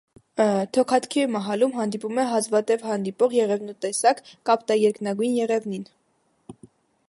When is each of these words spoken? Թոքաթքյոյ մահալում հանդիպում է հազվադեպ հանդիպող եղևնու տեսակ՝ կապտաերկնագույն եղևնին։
Թոքաթքյոյ 0.75 1.27
մահալում 1.35 1.75
հանդիպում 1.79 2.21
է 2.23 2.25
հազվադեպ 2.31 2.85
հանդիպող 2.93 3.37
եղևնու 3.41 3.77
տեսակ՝ 3.87 4.23
կապտաերկնագույն 4.51 5.37
եղևնին։ 5.41 5.89